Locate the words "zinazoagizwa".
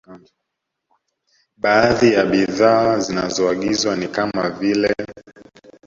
2.99-3.95